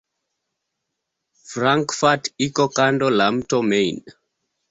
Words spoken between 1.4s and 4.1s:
Frankfurt iko kando la mto Main.